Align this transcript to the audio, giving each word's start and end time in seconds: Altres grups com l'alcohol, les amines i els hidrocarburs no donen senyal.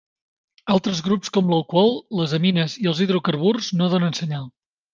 Altres 0.75 1.01
grups 1.07 1.33
com 1.35 1.51
l'alcohol, 1.51 1.93
les 2.21 2.35
amines 2.39 2.77
i 2.85 2.91
els 2.93 3.05
hidrocarburs 3.07 3.71
no 3.79 3.95
donen 3.97 4.21
senyal. 4.23 4.53